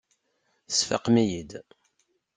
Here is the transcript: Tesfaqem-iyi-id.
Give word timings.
Tesfaqem-iyi-id. 0.67 1.51